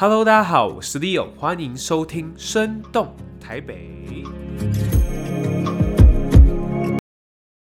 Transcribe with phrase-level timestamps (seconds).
[0.00, 4.24] Hello，大家好，我是 Leo，欢迎收听生动台北。